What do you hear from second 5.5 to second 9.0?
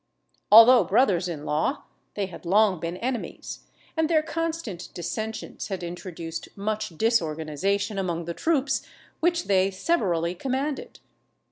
had introduced much disorganisation among the troops